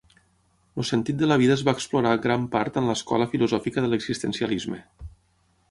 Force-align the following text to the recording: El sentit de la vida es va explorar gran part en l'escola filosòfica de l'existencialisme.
El 0.83 0.87
sentit 0.91 1.19
de 1.19 1.27
la 1.31 1.37
vida 1.41 1.57
es 1.57 1.63
va 1.67 1.75
explorar 1.77 2.15
gran 2.23 2.49
part 2.57 2.81
en 2.81 2.89
l'escola 2.91 3.29
filosòfica 3.35 3.85
de 3.87 3.93
l'existencialisme. 3.95 4.83